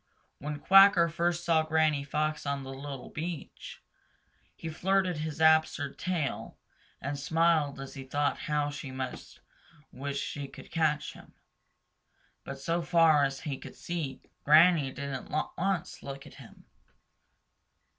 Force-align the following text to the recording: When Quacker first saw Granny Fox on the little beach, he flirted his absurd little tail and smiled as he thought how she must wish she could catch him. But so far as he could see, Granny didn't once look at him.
When 0.39 0.57
Quacker 0.59 1.07
first 1.09 1.45
saw 1.45 1.61
Granny 1.61 2.03
Fox 2.03 2.47
on 2.47 2.63
the 2.63 2.73
little 2.73 3.11
beach, 3.11 3.83
he 4.55 4.67
flirted 4.67 5.17
his 5.17 5.39
absurd 5.39 5.89
little 5.91 5.95
tail 5.95 6.57
and 6.99 7.19
smiled 7.19 7.79
as 7.79 7.93
he 7.93 8.03
thought 8.03 8.39
how 8.49 8.71
she 8.71 8.89
must 8.89 9.41
wish 9.91 10.17
she 10.19 10.47
could 10.47 10.71
catch 10.71 11.13
him. 11.13 11.35
But 12.43 12.57
so 12.59 12.81
far 12.81 13.23
as 13.25 13.41
he 13.41 13.59
could 13.59 13.75
see, 13.75 14.23
Granny 14.43 14.91
didn't 14.91 15.31
once 15.55 16.01
look 16.01 16.25
at 16.25 16.33
him. 16.41 16.65